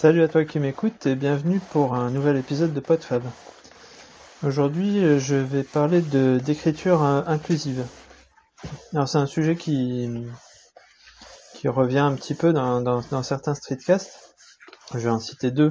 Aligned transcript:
Salut 0.00 0.22
à 0.22 0.28
toi 0.28 0.46
qui 0.46 0.58
m'écoutes 0.60 1.04
et 1.04 1.14
bienvenue 1.14 1.60
pour 1.72 1.94
un 1.94 2.08
nouvel 2.10 2.38
épisode 2.38 2.72
de 2.72 2.80
PodFab. 2.80 3.22
Aujourd'hui, 4.42 5.04
euh, 5.04 5.18
je 5.18 5.34
vais 5.34 5.62
parler 5.62 6.00
d'écriture 6.00 7.04
euh, 7.04 7.20
inclusive. 7.26 7.84
Alors 8.94 9.10
c'est 9.10 9.18
un 9.18 9.26
sujet 9.26 9.56
qui 9.56 10.08
revient 11.66 11.98
un 11.98 12.14
petit 12.14 12.32
peu 12.32 12.54
dans, 12.54 12.80
dans, 12.80 13.22
certains 13.22 13.54
streetcasts. 13.54 14.34
Je 14.94 15.00
vais 15.00 15.10
en 15.10 15.20
citer 15.20 15.50
deux 15.50 15.70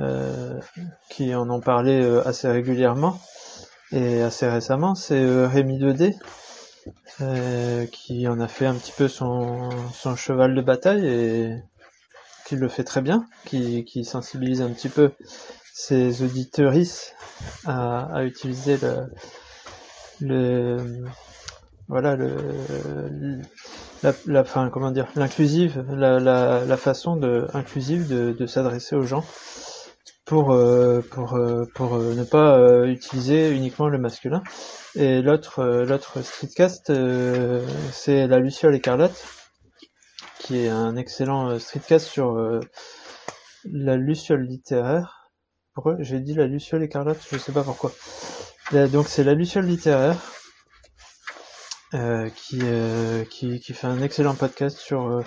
euh, 0.00 0.58
qui 1.08 1.32
en 1.32 1.48
ont 1.48 1.60
parlé 1.60 2.04
assez 2.24 2.48
régulièrement 2.48 3.20
et 3.92 4.22
assez 4.22 4.48
récemment. 4.48 4.96
C'est 4.96 5.24
Rémi 5.46 5.78
2D 5.78 6.16
qui 7.92 8.26
en 8.26 8.40
a 8.40 8.48
fait 8.48 8.66
un 8.66 8.74
petit 8.74 8.92
peu 8.98 9.06
son, 9.06 9.70
son 9.94 10.16
cheval 10.16 10.56
de 10.56 10.62
bataille 10.62 11.06
et 11.06 11.62
qui 12.46 12.56
le 12.56 12.68
fait 12.68 12.84
très 12.84 13.02
bien, 13.02 13.26
qui, 13.44 13.84
qui 13.84 14.04
sensibilise 14.04 14.62
un 14.62 14.70
petit 14.70 14.88
peu 14.88 15.10
ses 15.74 16.22
auditeuristes 16.22 17.14
à, 17.66 18.06
à 18.14 18.24
utiliser 18.24 18.78
le, 18.78 19.06
le 20.20 21.04
voilà 21.88 22.16
le, 22.16 22.36
la, 24.02 24.12
la 24.26 24.44
fin, 24.44 24.70
comment 24.70 24.90
dire 24.90 25.08
l'inclusive 25.16 25.84
la, 25.90 26.18
la, 26.18 26.64
la, 26.64 26.76
façon 26.76 27.16
de 27.16 27.46
inclusive 27.52 28.08
de, 28.08 28.32
de 28.32 28.46
s'adresser 28.46 28.96
aux 28.96 29.02
gens 29.02 29.24
pour 30.24 30.52
euh, 30.52 31.00
pour 31.10 31.34
euh, 31.34 31.64
pour 31.74 31.94
euh, 31.96 32.14
ne 32.14 32.24
pas 32.24 32.86
utiliser 32.86 33.50
uniquement 33.50 33.88
le 33.88 33.98
masculin. 33.98 34.42
Et 34.94 35.20
l'autre 35.20 35.62
l'autre 35.86 36.22
streetcast 36.22 36.92
c'est 37.92 38.26
la 38.26 38.38
Luciole 38.38 38.74
écarlate 38.74 39.35
qui 40.46 40.58
est 40.58 40.68
un 40.68 40.94
excellent 40.96 41.50
euh, 41.50 41.58
streetcast 41.58 42.06
sur 42.06 42.36
euh, 42.36 42.60
la 43.64 43.96
luciole 43.96 44.42
littéraire. 44.42 45.32
J'ai 45.98 46.20
dit 46.20 46.34
la 46.34 46.46
luciole 46.46 46.84
écarlate 46.84 47.18
Je 47.30 47.36
sais 47.36 47.52
pas 47.52 47.64
pourquoi. 47.64 47.92
donc 48.72 49.08
c'est 49.08 49.24
la 49.24 49.34
luciole 49.34 49.66
littéraire 49.66 50.16
euh, 51.94 52.30
qui, 52.30 52.60
fait 53.74 53.86
un 53.86 54.00
excellent 54.00 54.34
podcast 54.34 54.78
sur 54.78 55.22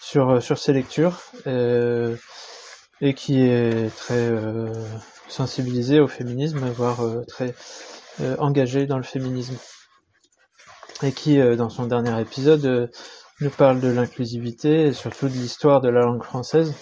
sur 0.00 0.40
sur 0.40 0.56
ses 0.56 0.72
lectures 0.72 1.20
et 1.46 3.14
qui 3.14 3.42
est 3.42 3.92
très 3.96 4.30
sensibilisé 5.26 5.98
au 5.98 6.06
féminisme, 6.06 6.68
voire 6.70 7.00
très 7.26 7.56
engagé 8.38 8.86
dans 8.86 8.98
le 8.98 9.02
féminisme 9.02 9.56
et 11.02 11.10
qui 11.10 11.38
dans 11.56 11.70
son 11.70 11.86
dernier 11.86 12.20
épisode 12.20 12.88
nous 13.40 13.50
parle 13.50 13.80
de 13.80 13.88
l'inclusivité 13.88 14.86
et 14.86 14.92
surtout 14.92 15.28
de 15.28 15.34
l'histoire 15.34 15.80
de 15.80 15.88
la 15.88 16.00
langue 16.00 16.22
française 16.22 16.74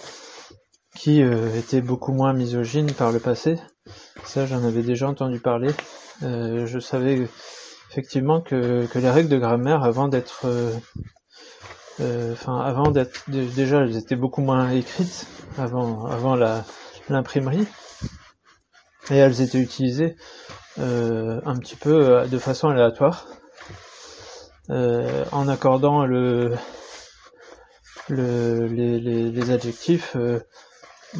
qui 0.95 1.21
euh, 1.21 1.55
était 1.55 1.81
beaucoup 1.81 2.11
moins 2.11 2.33
misogyne 2.33 2.91
par 2.91 3.11
le 3.11 3.19
passé. 3.19 3.57
Ça, 4.23 4.45
j'en 4.47 4.63
avais 4.63 4.81
déjà 4.81 5.07
entendu 5.07 5.39
parler. 5.39 5.69
Euh, 6.23 6.65
je 6.65 6.79
savais 6.79 7.27
effectivement 7.91 8.41
que, 8.41 8.87
que, 8.87 8.97
les 8.97 9.09
règles 9.09 9.29
de 9.29 9.37
grammaire, 9.37 9.83
avant 9.83 10.07
d'être, 10.07 10.45
euh, 10.45 12.33
enfin, 12.33 12.59
avant 12.59 12.89
d'être, 12.89 13.29
déjà, 13.29 13.81
elles 13.81 13.95
étaient 13.95 14.15
beaucoup 14.15 14.41
moins 14.41 14.71
écrites 14.71 15.27
avant, 15.57 16.05
avant 16.07 16.35
la 16.35 16.65
l'imprimerie, 17.09 17.65
et 19.09 19.15
elles 19.15 19.39
étaient 19.39 19.61
utilisées 19.61 20.17
un 20.77 21.55
petit 21.57 21.77
peu 21.77 22.27
de 22.27 22.37
façon 22.37 22.67
aléatoire. 22.67 23.25
Euh, 24.69 25.23
en 25.31 25.47
accordant 25.47 26.05
le, 26.05 26.53
le 28.09 28.67
les, 28.67 28.99
les, 28.99 29.31
les, 29.31 29.51
adjectifs, 29.51 30.17
euh, 30.17 30.39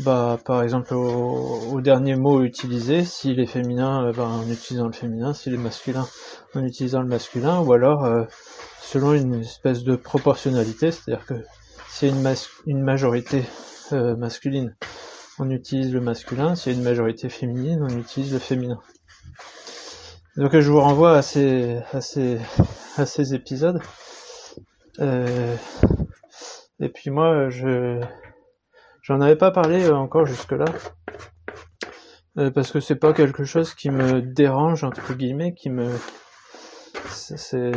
bah, 0.04 0.38
par 0.44 0.64
exemple 0.64 0.94
au, 0.94 1.62
au, 1.72 1.80
dernier 1.80 2.16
mot 2.16 2.44
utilisé, 2.44 3.06
s'il 3.06 3.40
est 3.40 3.46
féminin, 3.46 4.06
euh, 4.06 4.12
bah, 4.12 4.26
en 4.26 4.50
utilisant 4.50 4.88
le 4.88 4.92
féminin, 4.92 5.34
s'il 5.34 5.54
est 5.54 5.58
masculin, 5.58 6.06
en 6.56 6.64
utilisant 6.66 7.02
le 7.02 7.08
masculin, 7.08 7.62
ou 7.62 7.72
alors 7.72 8.06
selon 8.82 9.14
une 9.14 9.36
espèce 9.36 9.84
de 9.84 9.96
proportionnalité, 9.96 10.92
c'est-à-dire 10.92 11.26
que 11.26 11.36
s'il 11.88 12.10
y 12.10 12.12
a 12.12 12.16
une, 12.16 12.36
une 12.66 12.82
majorité 12.82 13.44
masculine, 13.92 14.76
on 15.40 15.50
utilise 15.52 15.94
le 15.94 16.02
masculin, 16.02 16.56
s'il 16.56 16.74
y 16.74 16.76
a 16.76 16.80
une 16.80 16.84
majorité 16.84 17.30
féminine, 17.30 17.80
on 17.82 17.98
utilise 17.98 18.34
le 18.34 18.40
féminin. 18.40 18.80
Donc 20.38 20.56
je 20.56 20.72
vous 20.72 20.80
renvoie 20.80 21.18
à 21.18 21.24
ces, 21.24 21.80
à 21.94 22.00
ces, 22.00 22.38
à 22.96 23.08
ces 23.08 23.34
épisodes. 23.34 23.82
Euh, 25.00 25.56
et 26.80 26.90
puis 26.90 27.10
moi, 27.10 27.50
je 27.50 28.00
j'en 29.02 29.20
avais 29.20 29.36
pas 29.36 29.50
parlé 29.50 29.90
encore 29.90 30.28
jusque-là. 30.28 30.66
Euh, 32.38 32.52
parce 32.52 32.72
que 32.72 32.80
c'est 32.80 32.98
pas 32.98 33.14
quelque 33.14 33.46
chose 33.46 33.74
qui 33.74 33.90
me 33.90 34.22
dérange 34.22 34.84
entre 34.84 35.16
guillemets, 35.16 35.56
qui 35.56 35.72
me 35.72 35.90
c'est 37.10 37.72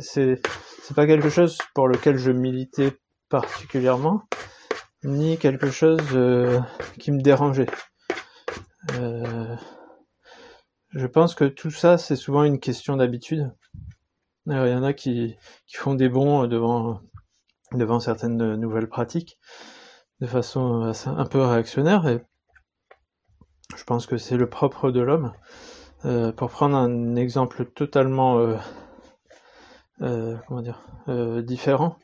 c'est 0.00 0.94
pas 0.96 1.06
quelque 1.06 1.28
chose 1.28 1.58
pour 1.74 1.86
lequel 1.86 2.16
je 2.16 2.30
militais 2.30 2.96
particulièrement, 3.28 4.22
ni 5.04 5.36
quelque 5.36 5.70
chose 5.70 6.00
euh, 6.14 6.58
qui 6.98 7.12
me 7.12 7.20
dérangeait. 7.20 7.68
Je 10.90 11.06
pense 11.06 11.34
que 11.34 11.44
tout 11.44 11.70
ça, 11.70 11.98
c'est 11.98 12.16
souvent 12.16 12.44
une 12.44 12.60
question 12.60 12.96
d'habitude. 12.96 13.52
Il 14.46 14.54
y 14.54 14.74
en 14.74 14.82
a 14.82 14.92
qui, 14.92 15.36
font 15.72 15.94
des 15.94 16.08
bons 16.08 16.46
devant, 16.46 17.00
devant 17.72 18.00
certaines 18.00 18.56
nouvelles 18.56 18.88
pratiques 18.88 19.38
de 20.20 20.26
façon 20.26 20.92
un 21.06 21.26
peu 21.26 21.42
réactionnaire 21.42 22.18
je 23.76 23.84
pense 23.84 24.06
que 24.06 24.16
c'est 24.16 24.36
le 24.36 24.48
propre 24.48 24.90
de 24.90 25.00
l'homme. 25.00 25.32
Euh, 26.04 26.32
pour 26.32 26.50
prendre 26.50 26.76
un 26.76 27.16
exemple 27.16 27.64
totalement 27.66 28.38
euh, 28.38 28.56
euh, 31.08 31.42
différent, 31.42 31.96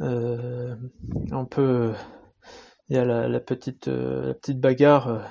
on 0.00 1.46
peut 1.48 1.92
il 2.88 2.96
y 2.96 2.98
a 2.98 3.04
la, 3.04 3.40
petite 3.40 3.88
la 3.88 4.34
petite 4.34 4.58
bagarre 4.58 5.22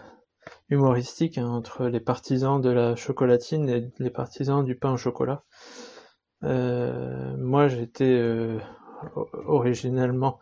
humoristique 0.70 1.38
hein, 1.38 1.48
entre 1.48 1.88
les 1.88 2.00
partisans 2.00 2.62
de 2.62 2.70
la 2.70 2.96
chocolatine 2.96 3.70
et 3.70 3.92
les 4.00 4.10
partisans 4.10 4.64
du 4.64 4.76
pain 4.76 4.94
au 4.94 4.98
chocolat. 4.98 5.44
Euh, 6.44 7.36
moi, 7.38 7.68
j'étais 7.68 8.06
euh, 8.06 8.60
originellement 9.46 10.40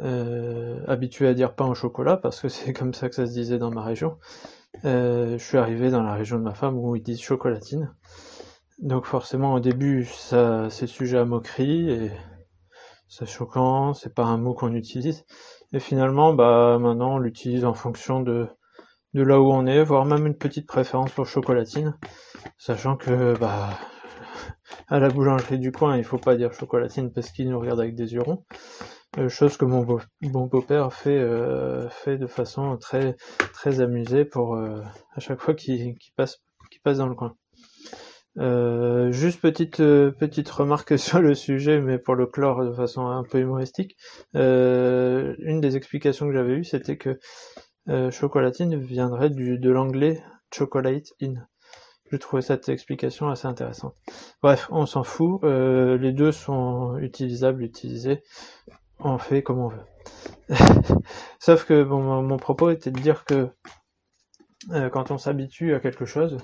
euh, 0.00 0.80
habitué 0.86 1.28
à 1.28 1.34
dire 1.34 1.54
pain 1.54 1.66
au 1.66 1.74
chocolat 1.74 2.16
parce 2.16 2.40
que 2.40 2.48
c'est 2.48 2.72
comme 2.72 2.94
ça 2.94 3.08
que 3.08 3.14
ça 3.14 3.26
se 3.26 3.32
disait 3.32 3.58
dans 3.58 3.70
ma 3.70 3.82
région. 3.82 4.18
je 4.84 5.36
suis 5.38 5.58
arrivé 5.58 5.90
dans 5.90 6.02
la 6.02 6.14
région 6.14 6.38
de 6.38 6.42
ma 6.42 6.54
femme 6.54 6.78
où 6.78 6.96
ils 6.96 7.02
disent 7.02 7.20
chocolatine. 7.20 7.94
Donc 8.78 9.06
forcément 9.06 9.54
au 9.54 9.60
début 9.60 10.04
ça 10.04 10.70
c'est 10.70 10.86
sujet 10.86 11.18
à 11.18 11.24
moquerie 11.24 11.90
et 11.90 12.12
c'est 13.08 13.26
choquant, 13.26 13.92
c'est 13.92 14.14
pas 14.14 14.24
un 14.24 14.38
mot 14.38 14.54
qu'on 14.54 14.72
utilise. 14.74 15.24
Et 15.72 15.80
finalement 15.80 16.32
bah 16.32 16.78
maintenant 16.80 17.14
on 17.16 17.18
l'utilise 17.18 17.64
en 17.64 17.74
fonction 17.74 18.20
de 18.20 18.48
de 19.14 19.22
là 19.22 19.40
où 19.40 19.50
on 19.52 19.66
est, 19.66 19.82
voire 19.82 20.04
même 20.04 20.26
une 20.26 20.36
petite 20.36 20.66
préférence 20.66 21.12
pour 21.12 21.26
chocolatine, 21.26 21.96
sachant 22.58 22.96
que 22.96 23.36
bah 23.38 23.70
à 24.88 24.98
la 24.98 25.08
boulangerie 25.08 25.58
du 25.58 25.72
coin, 25.72 25.96
il 25.96 26.04
faut 26.04 26.18
pas 26.18 26.36
dire 26.36 26.52
chocolatine 26.52 27.12
parce 27.12 27.30
qu'il 27.30 27.48
nous 27.50 27.58
regarde 27.58 27.80
avec 27.80 27.94
des 27.94 28.14
yeux 28.14 28.22
ronds. 28.22 28.44
Euh, 29.16 29.28
chose 29.28 29.56
que 29.56 29.64
mon 29.64 29.82
beau, 29.82 30.00
beau-père 30.22 30.92
fait 30.92 31.18
euh, 31.18 31.88
fait 31.88 32.18
de 32.18 32.26
façon 32.26 32.76
très 32.76 33.16
très 33.54 33.80
amusée 33.80 34.24
pour 34.26 34.54
euh, 34.54 34.82
à 35.14 35.20
chaque 35.20 35.40
fois 35.40 35.54
qu'il 35.54 35.96
passe 36.16 36.42
passe 36.84 36.98
dans 36.98 37.08
le 37.08 37.14
coin. 37.14 37.34
juste 39.10 39.40
petite 39.40 39.78
petite 39.78 40.50
remarque 40.50 40.98
sur 41.06 41.20
le 41.20 41.34
sujet, 41.34 41.80
mais 41.80 41.98
pour 41.98 42.14
le 42.14 42.26
clore 42.26 42.64
de 42.64 42.72
façon 42.72 43.06
un 43.06 43.24
peu 43.24 43.38
humoristique. 43.40 43.96
une 44.34 45.60
des 45.60 45.76
explications 45.76 46.26
que 46.26 46.34
j'avais 46.34 46.52
eues, 46.52 46.64
c'était 46.64 46.98
que 46.98 47.18
chocolatine 48.10 48.76
viendrait 48.76 49.30
du, 49.30 49.58
de 49.58 49.70
l'anglais 49.70 50.22
chocolate 50.52 51.12
in. 51.22 51.34
Je 52.10 52.16
trouvais 52.16 52.42
cette 52.42 52.68
explication 52.68 53.28
assez 53.28 53.46
intéressante. 53.46 53.94
Bref, 54.42 54.68
on 54.70 54.86
s'en 54.86 55.04
fout. 55.04 55.40
Euh, 55.44 55.98
les 55.98 56.12
deux 56.12 56.32
sont 56.32 56.96
utilisables, 56.98 57.62
utilisés. 57.62 58.22
On 58.98 59.18
fait 59.18 59.42
comme 59.42 59.58
on 59.58 59.68
veut. 59.68 60.56
Sauf 61.38 61.64
que 61.64 61.82
bon, 61.82 62.22
mon 62.22 62.36
propos 62.38 62.70
était 62.70 62.90
de 62.90 62.98
dire 62.98 63.24
que 63.24 63.48
euh, 64.72 64.88
quand 64.88 65.10
on 65.10 65.18
s'habitue 65.18 65.74
à 65.74 65.80
quelque 65.80 66.06
chose, 66.06 66.38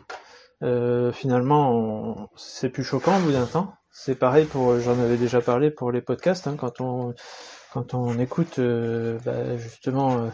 euh, 0.63 1.13
finalement, 1.13 2.31
c'est 2.37 2.69
plus 2.69 2.85
choquant 2.85 3.17
au 3.17 3.21
bout 3.21 3.33
d'un 3.33 3.47
temps. 3.47 3.75
C'est 3.91 4.19
pareil 4.19 4.45
pour, 4.45 4.79
j'en 4.81 4.99
avais 4.99 5.17
déjà 5.17 5.41
parlé 5.41 5.71
pour 5.71 5.93
les 5.93 6.03
podcasts, 6.03 6.47
hein, 6.47 6.57
quand 6.59 6.81
on 6.81 7.15
quand 7.75 7.93
on 7.93 8.21
écoute 8.21 8.61
bah, 8.61 9.57
justement 9.59 10.31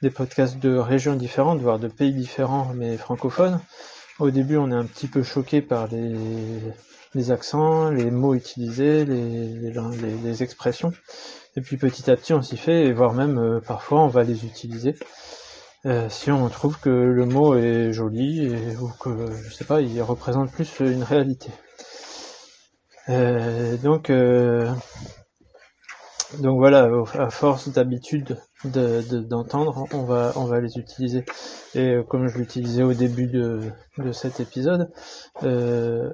des 0.00 0.10
podcasts 0.10 0.60
de 0.60 0.76
régions 0.76 1.16
différentes, 1.16 1.60
voire 1.60 1.80
de 1.80 1.88
pays 1.88 2.12
différents, 2.12 2.70
mais 2.72 2.96
francophones, 2.96 3.60
au 4.20 4.30
début, 4.30 4.56
on 4.56 4.70
est 4.70 4.76
un 4.76 4.84
petit 4.84 5.08
peu 5.08 5.24
choqué 5.24 5.60
par 5.60 5.88
les, 5.88 7.30
accents, 7.32 7.90
les 7.90 8.12
mots 8.12 8.34
utilisés, 8.34 9.04
les, 9.04 10.42
expressions. 10.44 10.92
Et 11.56 11.62
puis 11.62 11.76
petit 11.76 12.08
à 12.12 12.16
petit, 12.16 12.32
on 12.32 12.42
s'y 12.42 12.56
fait, 12.56 12.92
voire 12.92 13.12
même 13.12 13.60
parfois, 13.66 14.02
on 14.02 14.08
va 14.08 14.22
les 14.22 14.44
utiliser. 14.44 14.94
si 16.08 16.30
on 16.30 16.48
trouve 16.48 16.78
que 16.78 16.90
le 16.90 17.26
mot 17.26 17.56
est 17.56 17.92
joli 17.92 18.54
ou 18.80 18.88
que 19.00 19.26
je 19.48 19.52
sais 19.52 19.64
pas, 19.64 19.80
il 19.80 20.00
représente 20.00 20.52
plus 20.52 20.78
une 20.78 21.02
réalité. 21.02 21.50
donc 23.82 24.12
donc 26.38 26.58
voilà, 26.58 26.88
à 27.18 27.30
force 27.30 27.68
d'habitude 27.68 28.38
d'entendre, 28.64 29.86
on 29.92 30.04
va 30.04 30.60
les 30.60 30.78
utiliser. 30.78 31.24
Et 31.74 31.90
euh, 31.90 32.02
comme 32.02 32.28
je 32.28 32.38
l'utilisais 32.38 32.82
au 32.82 32.94
début 32.94 33.26
de, 33.26 33.72
cet 34.12 34.40
épisode, 34.40 34.90
euh, 35.42 36.10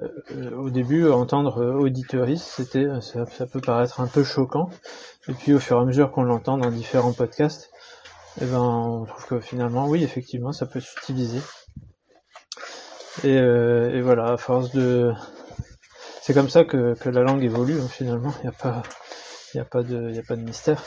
au 0.57 0.69
début 0.69 1.09
entendre 1.09 1.75
auditeuris, 1.79 2.39
c'était 2.39 2.87
ça, 3.01 3.45
peut 3.45 3.61
paraître 3.61 4.01
un 4.01 4.07
peu 4.07 4.23
choquant. 4.23 4.69
Et 5.27 5.33
puis 5.33 5.53
au 5.53 5.59
fur 5.59 5.77
et 5.77 5.81
à 5.81 5.85
mesure 5.85 6.11
qu'on 6.11 6.23
l'entend 6.23 6.57
dans 6.57 6.71
différents 6.71 7.13
podcasts, 7.13 7.69
eh 8.41 8.45
ben 8.45 8.59
on 8.59 9.05
trouve 9.05 9.25
que 9.27 9.39
finalement 9.39 9.87
oui 9.87 10.03
effectivement 10.03 10.51
ça 10.51 10.65
peut 10.65 10.79
s'utiliser. 10.79 11.41
Et, 13.23 13.37
euh, 13.37 13.93
et 13.93 14.01
voilà, 14.01 14.31
à 14.31 14.37
force 14.37 14.71
de 14.71 15.11
c'est 16.21 16.33
comme 16.33 16.49
ça 16.49 16.63
que, 16.63 16.95
que 16.95 17.09
la 17.09 17.21
langue 17.21 17.43
évolue 17.43 17.79
hein, 17.79 17.87
finalement. 17.87 18.33
Il 18.39 18.43
n'y 18.43 18.49
a 18.49 18.51
pas 18.51 18.83
il 19.53 19.57
n'y 19.57 19.61
a 19.61 19.65
pas 19.65 19.83
de, 19.83 20.17
a 20.17 20.23
pas 20.23 20.35
de 20.35 20.41
mystère. 20.41 20.83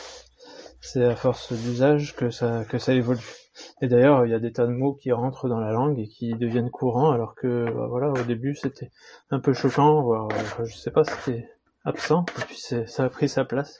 C'est 0.81 1.03
à 1.03 1.15
force 1.15 1.51
d'usage 1.53 2.15
que 2.15 2.29
ça, 2.29 2.63
que 2.65 2.77
ça 2.77 2.93
évolue. 2.93 3.35
Et 3.81 3.87
d'ailleurs, 3.87 4.25
il 4.25 4.31
y 4.31 4.33
a 4.33 4.39
des 4.39 4.51
tas 4.51 4.65
de 4.65 4.71
mots 4.71 4.93
qui 4.93 5.11
rentrent 5.11 5.47
dans 5.47 5.59
la 5.59 5.71
langue 5.71 5.99
et 5.99 6.07
qui 6.07 6.33
deviennent 6.33 6.69
courants, 6.69 7.11
alors 7.11 7.35
que, 7.35 7.65
bah, 7.65 7.87
voilà, 7.89 8.09
au 8.09 8.23
début, 8.23 8.55
c'était 8.55 8.91
un 9.31 9.39
peu 9.39 9.53
choquant, 9.53 10.01
voire, 10.01 10.27
je 10.63 10.75
sais 10.75 10.91
pas, 10.91 11.03
c'était 11.03 11.49
absent, 11.85 12.25
et 12.39 12.41
puis 12.45 12.57
ça 12.57 13.03
a 13.03 13.09
pris 13.09 13.29
sa 13.29 13.45
place, 13.45 13.79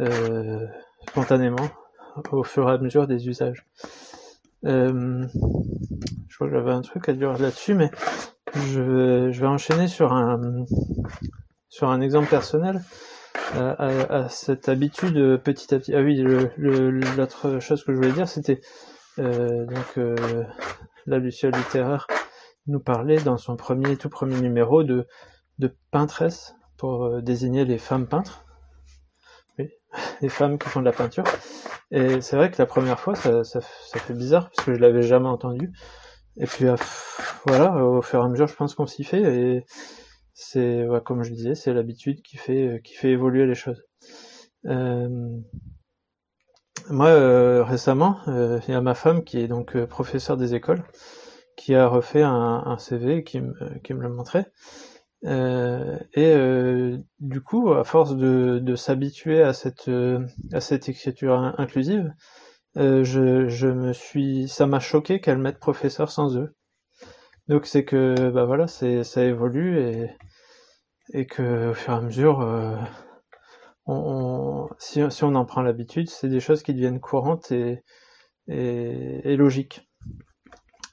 euh, 0.00 0.66
spontanément, 1.08 1.68
au 2.32 2.44
fur 2.44 2.68
et 2.68 2.72
à 2.72 2.78
mesure 2.78 3.06
des 3.06 3.28
usages. 3.28 3.64
Euh, 4.64 5.26
je 6.28 6.34
crois 6.34 6.48
que 6.48 6.54
j'avais 6.54 6.72
un 6.72 6.82
truc 6.82 7.08
à 7.08 7.12
dire 7.12 7.32
là-dessus, 7.38 7.74
mais 7.74 7.90
je, 8.54 9.30
je 9.30 9.40
vais 9.40 9.46
enchaîner 9.46 9.88
sur 9.88 10.12
un, 10.12 10.64
sur 11.68 11.88
un 11.88 12.00
exemple 12.00 12.28
personnel 12.28 12.82
à, 13.54 14.28
cette 14.28 14.68
habitude 14.68 15.16
euh, 15.16 15.38
petit 15.38 15.74
à 15.74 15.78
petit. 15.78 15.94
Ah 15.94 16.00
oui, 16.00 16.16
l'autre 16.56 17.60
chose 17.60 17.84
que 17.84 17.92
je 17.92 17.96
voulais 17.96 18.12
dire, 18.12 18.28
c'était 18.28 18.60
euh, 19.18 19.66
donc 19.66 19.98
euh, 19.98 20.44
la 21.06 21.18
Lucia 21.18 21.50
littéraire 21.50 22.06
nous 22.66 22.80
parlait 22.80 23.20
dans 23.20 23.36
son 23.36 23.56
premier 23.56 23.96
tout 23.96 24.08
premier 24.08 24.40
numéro 24.40 24.84
de 24.84 25.06
de 25.58 25.74
peintresse 25.90 26.54
pour 26.76 27.04
euh, 27.04 27.20
désigner 27.20 27.64
les 27.64 27.78
femmes 27.78 28.06
peintres, 28.06 28.44
oui, 29.58 29.70
les 30.20 30.28
femmes 30.28 30.58
qui 30.58 30.68
font 30.68 30.80
de 30.80 30.84
la 30.84 30.92
peinture. 30.92 31.24
Et 31.90 32.20
c'est 32.20 32.36
vrai 32.36 32.50
que 32.50 32.56
la 32.58 32.66
première 32.66 33.00
fois, 33.00 33.14
ça, 33.14 33.44
ça, 33.44 33.60
ça 33.60 33.98
fait 33.98 34.14
bizarre 34.14 34.50
parce 34.50 34.66
que 34.66 34.74
je 34.74 34.80
l'avais 34.80 35.02
jamais 35.02 35.28
entendu. 35.28 35.72
Et 36.36 36.46
puis 36.46 36.66
voilà, 37.46 37.74
au 37.84 38.02
fur 38.02 38.20
et 38.20 38.24
à 38.24 38.28
mesure, 38.28 38.46
je 38.46 38.54
pense 38.54 38.74
qu'on 38.74 38.86
s'y 38.86 39.02
fait 39.02 39.22
et 39.22 39.64
c'est 40.40 40.86
comme 41.04 41.24
je 41.24 41.32
disais, 41.32 41.56
c'est 41.56 41.74
l'habitude 41.74 42.22
qui 42.22 42.36
fait 42.36 42.80
qui 42.84 42.94
fait 42.94 43.10
évoluer 43.10 43.44
les 43.44 43.56
choses. 43.56 43.82
Euh, 44.66 45.08
moi 46.90 47.08
euh, 47.08 47.64
récemment, 47.64 48.20
euh, 48.28 48.60
il 48.68 48.70
y 48.70 48.74
a 48.74 48.80
ma 48.80 48.94
femme 48.94 49.24
qui 49.24 49.40
est 49.40 49.48
donc 49.48 49.76
professeure 49.86 50.36
des 50.36 50.54
écoles, 50.54 50.84
qui 51.56 51.74
a 51.74 51.88
refait 51.88 52.22
un, 52.22 52.78
CV 52.78 53.24
qui 53.24 53.40
me 53.40 53.52
qui 53.80 53.94
me 53.94 54.00
le 54.02 54.10
montrait. 54.10 54.46
et 55.24 56.34
du 57.18 57.40
coup, 57.42 57.72
à 57.72 57.82
force 57.84 58.16
de, 58.16 58.60
de 58.60 58.76
s'habituer 58.76 59.42
à 59.42 59.52
cette 59.52 59.90
à 60.52 60.60
cette 60.60 60.88
écriture 60.88 61.34
inclusive, 61.58 62.14
je, 62.76 63.48
je 63.48 63.66
me 63.68 63.92
suis, 63.92 64.48
ça 64.48 64.66
m'a 64.68 64.80
choqué 64.80 65.20
qu'elle 65.20 65.38
mette 65.38 65.58
professeur 65.58 66.10
sans 66.12 66.36
eux. 66.36 66.54
Donc 67.48 67.66
c'est 67.66 67.84
que 67.84 68.30
bah 68.30 68.44
voilà, 68.44 68.66
c'est 68.66 69.04
ça 69.04 69.24
évolue 69.24 69.78
et 69.78 70.10
et 71.14 71.26
que 71.26 71.70
au 71.70 71.74
fur 71.74 71.94
et 71.94 71.96
à 71.96 72.00
mesure, 72.00 72.40
euh, 72.42 72.76
si, 74.78 75.00
si, 75.10 75.24
on 75.24 75.34
en 75.34 75.44
prend 75.46 75.62
l'habitude, 75.62 76.10
c'est 76.10 76.28
des 76.28 76.40
choses 76.40 76.62
qui 76.62 76.74
deviennent 76.74 77.00
courantes 77.00 77.50
et, 77.52 77.82
et, 78.48 79.36
logiques. 79.36 79.88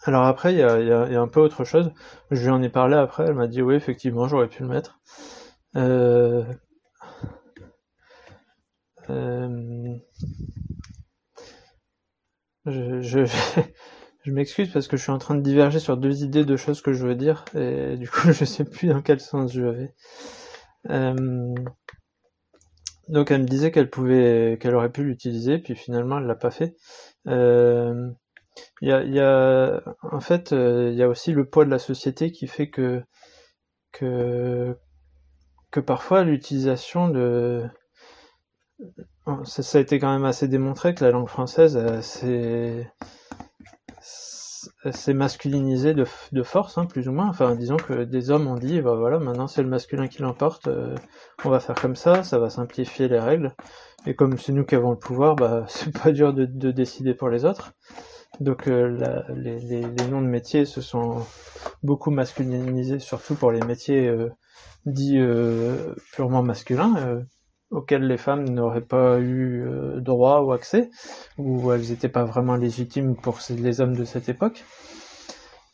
Alors 0.06 0.24
après, 0.24 0.54
il 0.54 0.60
y 0.60 0.64
a, 0.64 0.80
y, 0.80 0.92
a, 0.92 1.22
un 1.22 1.28
peu 1.28 1.42
autre 1.42 1.64
chose. 1.66 1.92
Je 2.32 2.44
lui 2.44 2.50
en 2.50 2.62
ai 2.62 2.70
parlé 2.70 2.96
après, 2.96 3.26
elle 3.28 3.34
m'a 3.34 3.48
dit 3.48 3.62
oui, 3.62 3.76
effectivement, 3.76 4.28
j'aurais 4.28 4.48
pu 4.48 4.64
le 4.64 4.70
mettre. 4.70 5.00
Euh, 5.76 6.46
euh, 9.10 9.98
je, 12.66 13.26
je 14.26 14.32
m'excuse 14.32 14.72
parce 14.72 14.88
que 14.88 14.98
je 14.98 15.04
suis 15.04 15.12
en 15.12 15.20
train 15.20 15.36
de 15.36 15.42
diverger 15.42 15.80
sur 15.80 15.98
deux 15.98 16.24
idées 16.24 16.46
de 16.46 16.58
choses 16.58 16.82
que 16.82 16.94
je 16.94 17.06
veux 17.06 17.16
dire 17.16 17.46
et 17.56 17.96
du 17.96 18.10
coup 18.10 18.32
je 18.32 18.44
sais 18.44 18.66
plus 18.66 18.88
dans 18.88 19.02
quel 19.02 19.20
sens 19.20 19.54
je 19.54 19.62
vais. 19.62 19.94
Euh, 20.90 21.54
donc 23.08 23.30
elle 23.30 23.44
me 23.44 23.48
disait 23.48 23.72
qu'elle 23.72 23.90
pouvait, 23.90 24.58
qu'elle 24.60 24.74
aurait 24.76 24.92
pu 24.92 25.04
l'utiliser, 25.04 25.60
puis 25.60 25.76
finalement 25.76 26.18
elle 26.18 26.26
l'a 26.26 26.36
pas 26.36 26.50
fait. 26.50 26.76
Euh, 27.28 28.10
il 28.82 28.90
y, 28.90 28.92
a, 28.92 29.04
y, 29.04 29.20
a, 29.20 29.82
en 30.02 30.20
fait, 30.22 30.54
euh, 30.54 30.90
il 30.92 30.98
y 30.98 31.04
a 31.04 31.10
aussi 31.10 31.34
le 31.34 31.46
poids 31.46 31.66
de 31.66 31.70
la 31.70 31.80
société 31.80 32.32
qui 32.32 32.48
fait 32.48 32.70
que 32.70 33.04
que 33.92 34.76
que 35.72 35.80
parfois 35.80 36.24
l'utilisation 36.24 37.10
de 37.10 37.64
ça, 39.46 39.78
a 39.78 39.82
été 39.82 40.00
quand 40.00 40.12
même 40.12 40.26
assez 40.26 40.48
démontré 40.48 40.96
que 40.96 41.04
la 41.04 41.12
langue 41.12 41.30
française 41.30 41.80
c'est 42.02 42.88
c'est 44.92 45.14
masculinisé 45.14 45.94
de, 45.94 46.06
de 46.32 46.44
force, 46.44 46.78
hein, 46.78 46.86
plus 46.86 47.08
ou 47.08 47.12
moins. 47.12 47.28
Enfin, 47.28 47.56
disons 47.56 47.78
que 47.78 48.04
des 48.04 48.32
hommes 48.32 48.48
ont 48.48 48.56
dit, 48.56 48.82
bah 48.82 48.96
voilà, 48.96 49.20
maintenant 49.20 49.48
c'est 49.48 49.64
le 49.64 49.70
masculin 49.70 50.08
qui 50.08 50.22
l'emporte, 50.22 50.68
euh, 50.68 50.96
on 51.44 51.50
va 51.50 51.60
faire 51.60 51.76
comme 51.76 51.96
ça, 51.96 52.24
ça 52.24 52.40
va 52.40 52.50
simplifier 52.50 53.08
les 53.08 53.20
règles. 53.20 53.56
Et 54.06 54.16
comme 54.16 54.38
c'est 54.38 54.52
nous 54.52 54.66
qui 54.66 54.76
avons 54.76 54.92
le 54.92 54.98
pouvoir, 54.98 55.36
bah 55.36 55.66
c'est 55.70 55.92
pas 55.98 56.12
dur 56.12 56.34
de, 56.34 56.46
de, 56.46 56.72
décider 56.72 57.14
pour 57.14 57.30
les 57.30 57.46
autres. 57.46 57.74
Donc 58.40 58.68
euh, 58.68 58.88
la, 58.88 59.26
les, 59.34 59.60
les, 59.60 59.82
les, 59.82 60.08
noms 60.08 60.22
de 60.22 60.28
métiers 60.28 60.66
se 60.66 60.82
sont 60.82 61.26
beaucoup 61.84 62.12
masculinisés, 62.12 63.00
surtout 63.00 63.36
pour 63.36 63.52
les 63.52 63.62
métiers 63.62 64.08
euh, 64.08 64.30
dits 64.86 65.20
purement 66.14 66.44
masculins 66.44 67.26
auxquelles 67.76 68.08
les 68.08 68.18
femmes 68.18 68.48
n'auraient 68.50 68.82
pas 68.82 69.20
eu 69.20 69.66
euh, 69.66 70.00
droit 70.00 70.40
ou 70.42 70.54
accès, 70.54 70.90
ou 71.38 71.72
elles 71.72 71.90
n'étaient 71.90 72.10
pas 72.10 72.24
vraiment 72.24 72.56
légitimes 72.56 73.16
pour 73.16 73.40
les 73.50 73.82
hommes 73.82 73.96
de 73.96 74.06
cette 74.06 74.30
époque. 74.30 74.64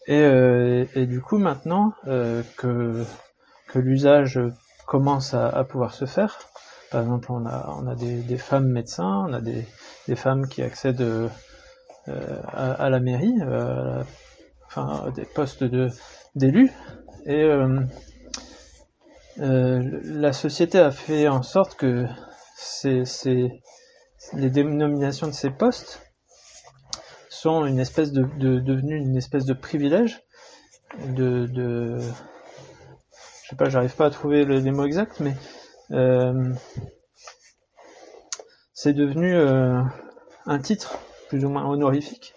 Et, 0.07 0.19
euh, 0.19 0.85
du 0.95 1.21
coup, 1.21 1.37
maintenant 1.37 1.93
euh, 2.07 2.41
que, 2.57 3.05
que 3.67 3.79
l'usage 3.79 4.39
commence 4.87 5.33
à, 5.33 5.47
à, 5.47 5.63
pouvoir 5.63 5.93
se 5.93 6.05
faire, 6.05 6.39
par 6.89 7.01
exemple, 7.01 7.31
on 7.31 7.45
a, 7.45 7.73
on 7.79 7.87
a 7.87 7.95
des, 7.95 8.37
femmes 8.37 8.67
médecins, 8.67 9.25
on 9.29 9.33
a 9.33 9.39
des, 9.39 9.65
des 10.07 10.15
femmes 10.15 10.47
qui 10.47 10.61
accèdent 10.63 11.29
à, 12.07 12.71
à, 12.71 12.89
la 12.89 12.99
mairie, 12.99 13.37
euh, 13.41 14.03
enfin, 14.65 15.05
des 15.15 15.23
postes 15.23 15.63
de 15.63 15.89
d'élus, 16.35 16.71
et 17.25 17.49
euh, 19.39 20.00
la 20.03 20.33
société 20.33 20.79
a 20.79 20.91
fait 20.91 21.27
en 21.27 21.41
sorte 21.41 21.75
que 21.75 22.05
les 24.33 24.50
dénominations 24.50 25.27
de 25.27 25.33
ces 25.33 25.50
postes 25.50 26.01
sont 27.29 27.65
une 27.65 27.79
espèce 27.79 28.11
de, 28.11 28.23
de 28.38 28.59
devenu 28.59 28.97
une 28.97 29.17
espèce 29.17 29.45
de 29.45 29.53
privilège 29.53 30.21
de, 31.15 31.47
de 31.47 31.97
je 32.00 33.50
sais 33.50 33.55
pas 33.55 33.69
j'arrive 33.69 33.95
pas 33.95 34.05
à 34.07 34.09
trouver 34.09 34.45
les 34.45 34.71
mots 34.71 34.85
exacts 34.85 35.19
mais 35.21 35.35
euh, 35.91 36.53
c'est 38.73 38.93
devenu 38.93 39.33
euh, 39.33 39.81
un 40.45 40.59
titre 40.59 41.00
plus 41.29 41.45
ou 41.45 41.50
moins 41.50 41.65
honorifique 41.65 42.33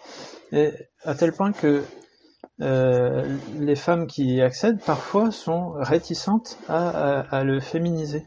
et 0.51 0.71
à 1.03 1.13
tel 1.13 1.33
point 1.33 1.51
que 1.51 1.83
les 2.59 3.75
femmes 3.75 4.07
qui 4.07 4.35
y 4.35 4.41
accèdent 4.41 4.81
parfois 4.83 5.31
sont 5.31 5.71
réticentes 5.77 6.57
à, 6.69 7.43
le 7.43 7.59
féminiser. 7.59 8.25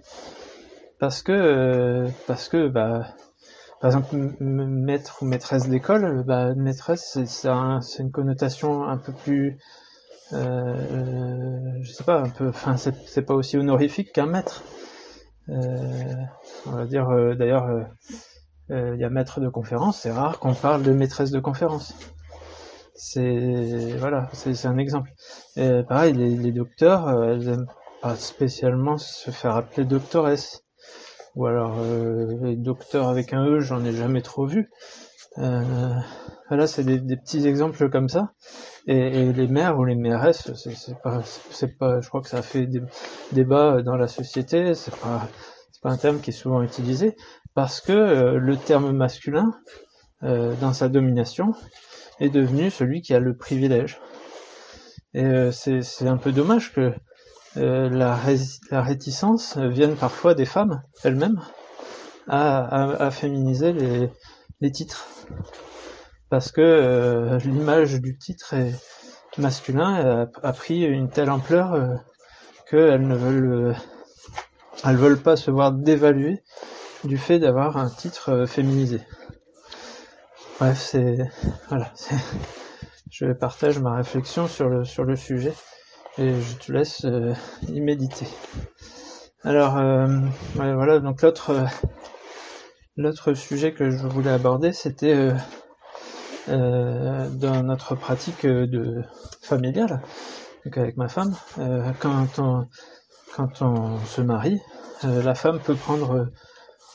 Parce 0.99 1.23
que 1.23 1.33
euh, 1.33 2.09
parce 2.27 2.49
que 2.49 2.67
bah 2.67 3.07
par 3.81 3.91
exemple 3.91 4.17
maître 4.41 5.23
ou 5.23 5.27
maîtresse 5.27 5.69
d'école 5.69 6.25
bah 6.25 6.55
maîtresse 6.57 7.21
c'est 7.25 7.49
un, 7.49 7.79
une 8.01 8.11
connotation 8.11 8.83
un 8.83 8.97
peu 8.97 9.13
plus 9.13 9.59
euh, 10.33 11.79
je 11.81 11.93
sais 11.93 12.03
pas 12.03 12.21
un 12.21 12.29
peu 12.29 12.49
enfin 12.49 12.77
c'est 12.77 13.23
pas 13.23 13.35
aussi 13.35 13.57
honorifique 13.57 14.13
qu'un 14.13 14.27
maître. 14.27 14.65
Euh, 15.49 16.15
on 16.67 16.73
va 16.73 16.85
dire 16.85 17.09
euh, 17.11 17.35
d'ailleurs 17.35 17.69
il 18.71 18.99
y 18.99 19.05
a 19.05 19.09
maître 19.09 19.41
de 19.41 19.49
conférence 19.49 20.01
c'est 20.01 20.11
rare 20.11 20.41
qu'on 20.41 20.53
parle 20.53 20.83
de 20.83 20.93
maîtresse 20.93 21.31
de 21.31 21.41
conférence 21.41 21.95
c'est 22.99 23.97
voilà, 23.97 24.29
c'est 24.33 24.67
un 24.67 24.77
exemple. 24.77 25.13
Et 25.57 25.83
pareil, 25.89 26.13
les, 26.15 26.51
docteurs, 26.51 27.07
euh, 27.07 27.33
elles 27.33 27.49
aiment 27.49 27.67
pas 28.03 28.17
spécialement 28.17 28.99
se 28.99 29.31
faire 29.31 29.55
appeler 29.55 29.87
doctoresse. 29.87 30.65
ou 31.37 31.47
alors 31.47 31.77
les 32.43 32.57
docteurs 32.57 33.09
avec 33.09 33.33
un 33.33 33.45
E, 33.47 33.61
j'en 33.61 33.85
ai 33.85 33.93
jamais 33.93 34.21
trop 34.21 34.47
vu. 34.47 34.69
voilà, 35.37 36.67
c'est 36.67 36.83
des, 36.83 37.17
petits 37.17 37.47
exemples 37.47 37.89
comme 37.89 38.09
ça. 38.09 38.33
Et, 38.89 39.33
les 39.33 39.47
maires 39.47 39.79
ou 39.79 39.85
les 39.85 39.95
mairesses, 39.95 40.53
c'est 40.55 41.01
pas, 41.01 41.23
pas, 41.79 42.01
je 42.01 42.09
crois 42.09 42.21
que 42.21 42.29
ça 42.29 42.43
fait 42.43 42.67
des 42.67 42.83
débat 43.31 43.81
dans 43.83 43.97
la 43.97 44.09
société. 44.09 44.75
C'est 44.75 44.97
pas, 44.97 45.29
c'est 45.71 45.83
pas 45.83 45.91
un 45.91 45.99
terme 45.99 46.21
qui 46.21 46.31
est 46.31 46.33
souvent 46.33 46.63
utilisé 46.63 47.15
parce 47.55 47.81
que 47.81 47.93
le 47.93 48.57
terme 48.57 48.91
masculin, 48.91 49.55
dans 50.23 50.73
sa 50.73 50.89
domination, 50.89 51.55
est 52.21 52.31
devenu 52.31 52.71
celui 52.71 53.03
qui 53.03 53.15
a 53.15 53.21
le 53.21 53.37
privilège. 53.37 54.01
Et 55.15 55.25
euh, 55.25 55.53
c'est 55.53 56.09
un 56.09 56.17
peu 56.17 56.33
dommage 56.33 56.73
que 56.73 56.93
euh, 57.57 57.89
la, 57.89 58.19
la, 58.71 58.83
réticence 58.83 59.57
vienne 59.57 59.97
parfois 59.97 60.35
des 60.35 60.45
femmes 60.45 60.83
elles-mêmes 61.03 61.41
à, 62.29 63.05
à, 63.05 63.11
féminiser 63.11 63.73
les, 63.73 64.11
les, 64.61 64.71
titres. 64.71 65.09
Parce 66.29 66.53
que 66.53 66.61
euh, 66.61 67.39
l'image 67.39 68.01
du 68.01 68.19
titre 68.19 68.55
est 68.55 68.75
masculin 69.39 70.29
a, 70.43 70.53
pris 70.53 70.85
une 70.85 71.09
telle 71.09 71.31
ampleur 71.31 71.73
euh, 71.73 71.95
qu'elles 72.71 73.07
ne 73.07 73.17
veulent, 73.17 73.75
elles 74.85 74.97
veulent 74.97 75.23
pas 75.23 75.37
se 75.37 75.51
voir 75.51 75.73
dévaluer 75.73 76.43
du 77.05 77.17
fait 77.17 77.39
d'avoir 77.39 77.77
un 77.79 77.89
titre 77.89 78.45
féminisé. 78.47 79.01
Bref, 80.61 80.89
c'est 80.91 81.31
voilà, 81.69 81.93
je 83.13 83.27
partage 83.27 83.79
ma 83.79 83.95
réflexion 83.95 84.49
sur 84.49 84.69
le 84.69 84.85
sur 84.85 85.05
le 85.05 85.15
sujet 85.15 85.55
et 86.19 86.41
je 86.41 86.57
te 86.57 86.73
laisse 86.73 87.05
euh, 87.05 87.33
y 87.69 87.81
méditer. 87.81 88.27
Alors 89.45 89.79
euh, 89.79 90.09
voilà, 90.55 90.99
donc 90.99 91.23
l'autre 91.23 91.65
l'autre 92.97 93.35
sujet 93.35 93.73
que 93.73 93.91
je 93.91 94.05
voulais 94.09 94.33
aborder, 94.33 94.73
c'était 94.73 95.33
euh, 96.49 97.29
dans 97.31 97.63
notre 97.63 97.95
pratique 97.95 98.45
de 98.45 99.05
familiale, 99.41 100.03
donc 100.65 100.77
avec 100.77 100.97
ma 100.97 101.09
femme, 101.09 101.37
quand 102.01 102.41
on 102.41 102.67
quand 103.37 103.63
on 103.63 103.99
se 104.07 104.23
marie, 104.23 104.61
la 105.05 105.37
femme 105.37 105.61
peut 105.61 105.77
prendre 105.77 106.33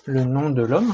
le 0.05 0.25
nom 0.25 0.50
de 0.50 0.63
l'homme 0.63 0.93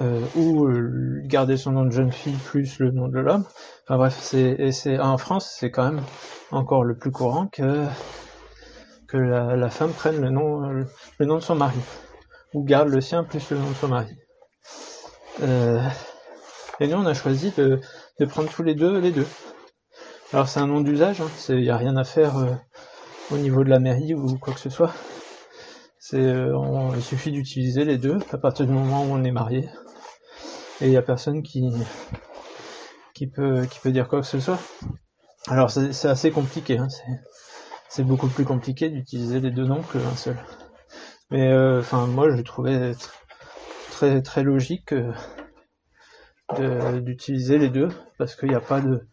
euh, 0.00 0.20
ou 0.34 0.66
euh, 0.66 1.20
garder 1.24 1.56
son 1.56 1.72
nom 1.72 1.84
de 1.84 1.90
jeune 1.90 2.12
fille 2.12 2.36
plus 2.36 2.78
le 2.78 2.90
nom 2.90 3.08
de 3.08 3.18
l'homme. 3.18 3.44
Enfin 3.84 3.96
bref, 3.96 4.18
c'est 4.20 4.70
c'est 4.72 4.98
en 4.98 5.18
France, 5.18 5.54
c'est 5.58 5.70
quand 5.70 5.84
même 5.84 6.02
encore 6.50 6.84
le 6.84 6.96
plus 6.96 7.10
courant 7.10 7.46
que 7.46 7.84
que 9.08 9.16
la, 9.16 9.56
la 9.56 9.70
femme 9.70 9.92
prenne 9.92 10.20
le 10.20 10.30
nom 10.30 10.60
le 10.60 11.26
nom 11.26 11.36
de 11.36 11.40
son 11.40 11.54
mari 11.54 11.80
ou 12.54 12.64
garde 12.64 12.88
le 12.88 13.00
sien 13.00 13.24
plus 13.24 13.50
le 13.50 13.58
nom 13.58 13.68
de 13.68 13.74
son 13.74 13.88
mari. 13.88 14.16
Euh, 15.42 15.80
et 16.80 16.88
nous, 16.88 16.96
on 16.96 17.06
a 17.06 17.14
choisi 17.14 17.52
de, 17.56 17.80
de 18.18 18.24
prendre 18.24 18.48
tous 18.48 18.62
les 18.62 18.74
deux 18.74 18.98
les 18.98 19.12
deux. 19.12 19.26
Alors 20.32 20.48
c'est 20.48 20.60
un 20.60 20.66
nom 20.66 20.80
d'usage, 20.80 21.18
il 21.48 21.54
hein, 21.54 21.60
n'y 21.60 21.70
a 21.70 21.76
rien 21.76 21.96
à 21.96 22.04
faire 22.04 22.36
euh, 22.38 22.50
au 23.30 23.36
niveau 23.36 23.62
de 23.62 23.70
la 23.70 23.78
mairie 23.78 24.14
ou 24.14 24.38
quoi 24.38 24.54
que 24.54 24.60
ce 24.60 24.70
soit. 24.70 24.92
C'est, 25.98 26.20
euh, 26.20 26.56
il 26.94 27.02
suffit 27.02 27.32
d'utiliser 27.32 27.84
les 27.84 27.98
deux 27.98 28.18
à 28.32 28.38
partir 28.38 28.66
du 28.66 28.72
moment 28.72 29.04
où 29.04 29.12
on 29.12 29.24
est 29.24 29.30
marié 29.32 29.68
et 30.80 30.86
il 30.86 30.90
n'y 30.90 30.96
a 30.96 31.02
personne 31.02 31.42
qui 31.42 31.70
peut 33.26 33.66
dire 33.86 34.08
quoi 34.08 34.20
que 34.20 34.26
ce 34.26 34.40
soit. 34.40 34.58
Alors 35.48 35.70
c'est 35.70 36.08
assez 36.08 36.32
compliqué, 36.32 36.76
hein, 36.78 36.88
c'est 37.88 38.02
beaucoup 38.02 38.26
plus 38.26 38.44
compliqué 38.44 38.90
d'utiliser 38.90 39.40
les 39.40 39.52
deux 39.52 39.64
noms 39.64 39.82
que 39.82 39.98
un 39.98 40.16
seul. 40.16 40.36
Mais 41.30 41.52
euh, 41.52 41.80
enfin 41.80 42.06
moi 42.06 42.34
je 42.34 42.42
trouvais 42.42 42.92
très 43.92 44.22
très 44.22 44.42
logique 44.42 44.92
euh, 46.58 47.00
d'utiliser 47.00 47.58
les 47.58 47.68
deux 47.68 47.88
parce 48.18 48.34
qu'il 48.34 48.48
n'y 48.48 48.56
a 48.56 48.60
pas 48.60 48.80
de, 48.80 49.06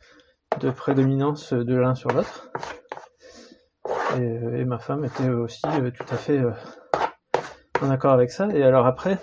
prédominance 0.71 1.53
de 1.53 1.75
l'un 1.75 1.93
sur 1.93 2.09
l'autre. 2.09 2.49
Et, 4.17 4.21
euh, 4.21 4.59
et, 4.59 4.65
ma 4.65 4.79
femme 4.79 5.05
était 5.05 5.29
aussi 5.29 5.61
tout 5.61 6.05
à 6.09 6.17
fait 6.17 6.41
en 7.81 7.89
accord 7.91 8.11
avec 8.11 8.31
ça. 8.31 8.47
Et 8.53 8.63
alors 8.63 8.87
après, 8.87 9.19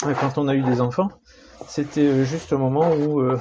quand 0.00 0.38
on 0.38 0.46
a 0.46 0.54
eu 0.54 0.62
des 0.62 0.80
enfants, 0.80 1.08
c'était 1.68 2.06
euh, 2.06 2.24
juste 2.24 2.52
au 2.52 2.58
moment 2.58 2.92
où, 2.92 3.20
euh, 3.20 3.38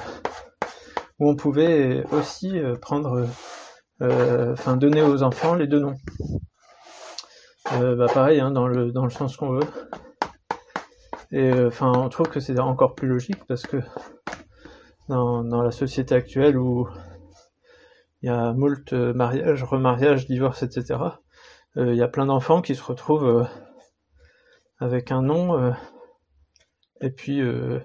on 1.19 1.35
pouvait 1.35 2.03
aussi 2.11 2.57
euh, 2.57 2.75
prendre, 2.75 3.27
enfin 3.99 4.77
donner 4.77 5.03
aux 5.03 5.21
enfants 5.21 5.53
les 5.53 5.67
deux 5.67 5.79
noms. 5.79 5.97
bah 7.69 8.07
pareil, 8.11 8.39
hein, 8.39 8.49
dans, 8.49 8.67
le, 8.67 8.91
dans 8.91 9.03
le 9.03 9.11
sens 9.11 9.37
qu'on 9.37 9.51
veut. 9.51 9.67
Et 11.31 11.53
enfin, 11.53 11.91
on 11.95 12.09
trouve 12.09 12.29
que 12.29 12.39
c'est 12.39 12.59
encore 12.59 12.95
plus 12.95 13.07
logique 13.07 13.45
parce 13.47 13.63
que 13.63 13.77
dans, 15.07 15.43
dans 15.43 15.61
la 15.61 15.71
société 15.71 16.15
actuelle 16.15 16.57
où 16.57 16.89
il 18.23 18.27
y 18.27 18.29
a 18.29 18.51
moult 18.53 18.91
mariages, 18.91 19.63
remariages, 19.63 20.25
divorces, 20.25 20.63
etc., 20.63 20.99
il 21.75 21.95
y 21.95 22.01
a 22.01 22.07
plein 22.07 22.25
d'enfants 22.25 22.63
qui 22.63 22.73
se 22.73 22.83
retrouvent 22.83 23.47
avec 24.79 25.11
un 25.11 25.21
nom 25.21 25.73
et 27.01 27.11
puis 27.11 27.41
euh, 27.41 27.79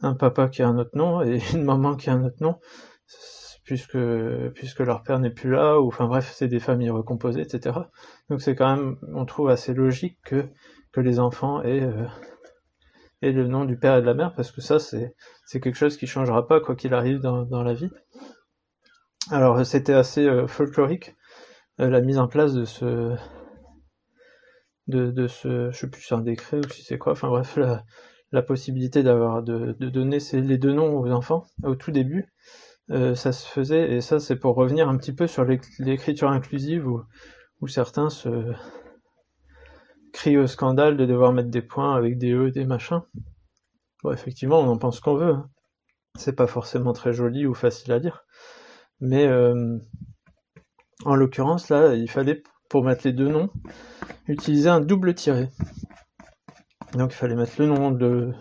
un 0.00 0.14
papa 0.14 0.48
qui 0.48 0.62
a 0.62 0.68
un 0.68 0.78
autre 0.78 0.96
nom 0.96 1.22
et 1.22 1.40
une 1.52 1.64
maman 1.64 1.96
qui 1.96 2.10
a 2.10 2.14
un 2.14 2.24
autre 2.24 2.40
nom, 2.40 2.58
puisque 3.64 3.98
puisque 4.54 4.80
leur 4.80 5.02
père 5.02 5.18
n'est 5.18 5.30
plus 5.30 5.50
là, 5.50 5.80
ou 5.80 5.88
enfin 5.88 6.06
bref, 6.06 6.32
c'est 6.34 6.48
des 6.48 6.60
familles 6.60 6.90
recomposées, 6.90 7.42
etc. 7.42 7.76
Donc 8.28 8.42
c'est 8.42 8.54
quand 8.54 8.76
même, 8.76 8.96
on 9.14 9.24
trouve 9.24 9.50
assez 9.50 9.74
logique 9.74 10.18
que 10.24 10.48
que 10.92 11.00
les 11.00 11.20
enfants 11.20 11.62
aient, 11.62 11.82
euh, 11.82 12.06
aient 13.22 13.32
le 13.32 13.46
nom 13.46 13.64
du 13.64 13.76
père 13.78 13.96
et 13.96 14.00
de 14.00 14.06
la 14.06 14.14
mère, 14.14 14.34
parce 14.34 14.50
que 14.50 14.60
ça 14.60 14.78
c'est 14.78 15.14
quelque 15.60 15.76
chose 15.76 15.96
qui 15.96 16.06
changera 16.06 16.46
pas 16.46 16.60
quoi 16.60 16.76
qu'il 16.76 16.94
arrive 16.94 17.20
dans, 17.20 17.44
dans 17.44 17.62
la 17.62 17.74
vie. 17.74 17.90
Alors 19.30 19.64
c'était 19.66 19.94
assez 19.94 20.26
euh, 20.26 20.46
folklorique 20.46 21.14
la 21.78 22.00
mise 22.00 22.18
en 22.18 22.28
place 22.28 22.52
de 22.52 22.64
ce 22.64 23.16
de, 24.86 25.10
de 25.10 25.28
ce 25.28 25.70
je 25.70 25.78
sais 25.78 25.88
plus 25.88 26.02
c'est 26.02 26.14
un 26.14 26.20
décret 26.20 26.58
ou 26.58 26.68
si 26.68 26.82
c'est 26.82 26.98
quoi 26.98 27.12
enfin 27.12 27.28
bref 27.28 27.56
la, 27.56 27.84
la 28.32 28.42
possibilité 28.42 29.02
d'avoir 29.02 29.42
de, 29.42 29.72
donner 29.72 30.18
les 30.32 30.58
deux 30.58 30.72
noms 30.72 30.98
aux 30.98 31.10
enfants 31.10 31.46
au 31.64 31.74
tout 31.74 31.90
début, 31.90 32.32
euh, 32.90 33.14
ça 33.14 33.32
se 33.32 33.46
faisait, 33.46 33.92
et 33.92 34.00
ça 34.00 34.20
c'est 34.20 34.36
pour 34.36 34.56
revenir 34.56 34.88
un 34.88 34.96
petit 34.96 35.12
peu 35.12 35.26
sur 35.26 35.44
l'écriture 35.44 36.30
inclusive 36.30 36.86
où, 36.86 37.68
certains 37.68 38.08
se 38.08 38.52
crient 40.12 40.38
au 40.38 40.46
scandale 40.46 40.96
de 40.96 41.06
devoir 41.06 41.32
mettre 41.32 41.50
des 41.50 41.62
points 41.62 41.94
avec 41.94 42.18
des 42.18 42.32
E, 42.32 42.50
des 42.50 42.64
machins. 42.64 43.02
Bon, 44.02 44.12
effectivement, 44.12 44.60
on 44.60 44.68
en 44.68 44.78
pense 44.78 44.98
qu'on 44.98 45.14
veut. 45.14 45.34
Hein. 45.34 45.50
C'est 46.18 46.34
pas 46.34 46.46
forcément 46.46 46.94
très 46.94 47.12
joli 47.12 47.46
ou 47.46 47.52
facile 47.52 47.92
à 47.92 48.00
dire. 48.00 48.24
Mais 49.00 49.26
euh, 49.26 49.78
en 51.04 51.14
l'occurrence, 51.14 51.68
là, 51.68 51.94
il 51.94 52.10
fallait, 52.10 52.42
pour 52.68 52.82
mettre 52.82 53.02
les 53.04 53.12
deux 53.12 53.28
noms, 53.28 53.50
utiliser 54.26 54.68
un 54.68 54.80
double 54.80 55.14
tiré. 55.14 55.48
Donc 56.94 57.12
il 57.12 57.16
fallait 57.16 57.36
mettre 57.36 57.54
le 57.58 57.66
nom 57.66 57.90
de, 57.90 58.32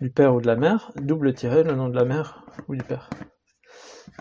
du 0.00 0.10
père 0.10 0.34
ou 0.34 0.40
de 0.40 0.46
la 0.46 0.56
mère, 0.56 0.92
double 0.96 1.34
tiré 1.34 1.62
le 1.62 1.74
nom 1.74 1.88
de 1.88 1.96
la 1.96 2.04
mère 2.04 2.44
ou 2.68 2.74
du 2.74 2.82
père. 2.82 3.10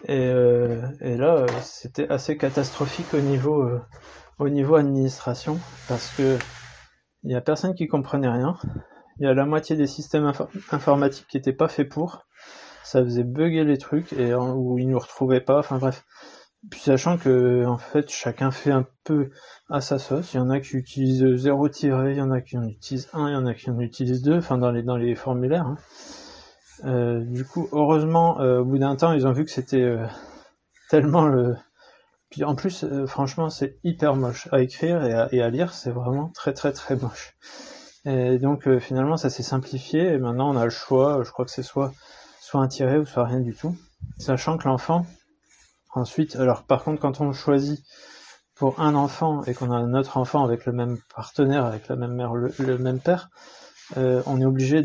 Et, 0.07 0.27
euh, 0.27 0.81
là, 1.01 1.45
c'était 1.61 2.09
assez 2.09 2.37
catastrophique 2.37 3.13
au 3.13 3.19
niveau, 3.19 3.63
euh, 3.63 3.81
au 4.39 4.49
niveau 4.49 4.75
administration, 4.75 5.59
parce 5.87 6.13
que 6.15 6.37
il 7.23 7.31
y 7.31 7.35
a 7.35 7.41
personne 7.41 7.73
qui 7.73 7.87
comprenait 7.87 8.29
rien. 8.29 8.57
Il 9.17 9.25
y 9.25 9.27
a 9.27 9.33
la 9.33 9.45
moitié 9.45 9.75
des 9.75 9.87
systèmes 9.87 10.31
informatiques 10.71 11.27
qui 11.27 11.37
n'étaient 11.37 11.53
pas 11.53 11.67
faits 11.67 11.89
pour. 11.89 12.25
Ça 12.83 13.03
faisait 13.03 13.23
bugger 13.23 13.63
les 13.63 13.79
trucs 13.79 14.13
et 14.13 14.35
où 14.35 14.77
ils 14.77 14.87
nous 14.87 14.99
retrouvaient 14.99 15.41
pas. 15.41 15.57
Enfin 15.57 15.79
bref, 15.79 16.05
puis 16.69 16.79
sachant 16.79 17.17
que 17.17 17.65
en 17.65 17.77
fait 17.77 18.09
chacun 18.09 18.51
fait 18.51 18.71
un 18.71 18.87
peu 19.03 19.29
à 19.69 19.81
sa 19.81 19.99
sauce, 19.99 20.33
il 20.33 20.37
y 20.37 20.39
en 20.39 20.49
a 20.49 20.59
qui 20.59 20.77
utilisent 20.77 21.35
zéro 21.35 21.69
tiré, 21.69 22.11
il 22.11 22.17
y 22.17 22.21
en 22.21 22.31
a 22.31 22.41
qui 22.41 22.57
en 22.57 22.67
utilisent 22.67 23.09
un, 23.13 23.29
il 23.29 23.33
y 23.33 23.35
en 23.35 23.45
a 23.45 23.53
qui 23.53 23.69
en 23.69 23.79
utilisent 23.79 24.21
deux, 24.21 24.37
enfin 24.37 24.57
dans 24.57 24.71
les 24.71 24.83
dans 24.83 24.97
les 24.97 25.15
formulaires. 25.15 25.67
Hein. 25.67 25.77
Euh, 26.83 27.21
du 27.21 27.45
coup, 27.45 27.69
heureusement, 27.71 28.41
euh, 28.41 28.59
au 28.59 28.65
bout 28.65 28.77
d'un 28.77 28.95
temps, 28.95 29.13
ils 29.13 29.25
ont 29.27 29.31
vu 29.31 29.45
que 29.45 29.51
c'était 29.51 29.81
euh, 29.81 30.05
tellement 30.89 31.25
le. 31.25 31.55
Puis 32.29 32.43
en 32.43 32.55
plus, 32.55 32.85
franchement, 33.05 33.49
c'est 33.49 33.77
hyper 33.83 34.15
moche 34.15 34.49
à 34.51 34.61
écrire 34.61 35.03
et 35.05 35.13
à, 35.13 35.29
et 35.31 35.41
à 35.41 35.49
lire, 35.49 35.73
c'est 35.73 35.91
vraiment 35.91 36.29
très 36.33 36.53
très 36.53 36.73
très 36.73 36.95
moche. 36.95 37.35
Et 38.05 38.39
donc 38.39 38.67
finalement, 38.79 39.15
ça 39.15 39.29
s'est 39.29 39.43
simplifié 39.43 40.13
et 40.13 40.17
maintenant 40.17 40.51
on 40.53 40.57
a 40.57 40.65
le 40.65 40.69
choix. 40.69 41.21
Je 41.23 41.31
crois 41.31 41.45
que 41.45 41.51
c'est 41.51 41.63
soit 41.63 41.93
soit 42.41 42.61
un 42.61 42.67
tiré 42.67 42.97
ou 42.97 43.05
soit 43.05 43.25
rien 43.25 43.39
du 43.39 43.55
tout, 43.55 43.75
sachant 44.17 44.57
que 44.57 44.67
l'enfant 44.67 45.05
Ensuite, 45.95 46.35
alors 46.35 46.63
par 46.63 46.83
contre, 46.83 47.01
quand 47.01 47.21
on 47.21 47.31
choisit 47.31 47.81
pour 48.53 48.81
un 48.81 48.95
enfant 48.95 49.43
et 49.45 49.53
qu'on 49.53 49.71
a 49.71 49.75
un 49.75 49.93
autre 49.93 50.17
enfant 50.17 50.43
avec 50.43 50.65
le 50.65 50.73
même 50.73 50.97
partenaire, 51.13 51.65
avec 51.65 51.87
la 51.87 51.95
même 51.95 52.13
mère, 52.13 52.33
le, 52.33 52.77
même 52.77 52.99
père, 52.99 53.29
euh, 53.95 54.21
on 54.25 54.41
est 54.41 54.45
obligé 54.45 54.83